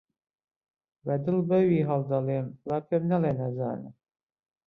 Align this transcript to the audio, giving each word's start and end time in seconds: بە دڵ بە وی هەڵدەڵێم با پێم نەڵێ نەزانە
بە 1.05 1.15
دڵ 1.25 1.37
بە 1.49 1.59
وی 1.67 1.87
هەڵدەڵێم 1.89 2.47
با 2.67 2.77
پێم 2.87 3.03
نەڵێ 3.11 3.31
نەزانە 3.39 3.91